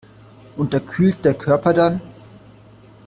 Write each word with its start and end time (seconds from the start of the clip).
Unterkühlt 0.57 1.23
der 1.23 1.35
Körper 1.35 1.75
dann? 1.75 2.01